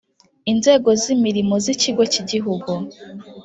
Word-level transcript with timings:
Inzego 0.51 0.89
z 1.01 1.03
Imirimo 1.15 1.53
z 1.63 1.65
Ikigo 1.73 2.03
cy 2.11 2.19
Igihugu 2.23 2.71